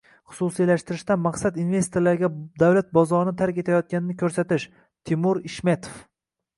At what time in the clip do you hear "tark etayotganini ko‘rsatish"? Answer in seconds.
3.45-4.71